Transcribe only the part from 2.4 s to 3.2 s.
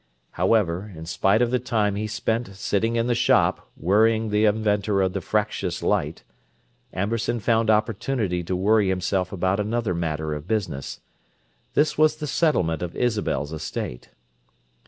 sitting in the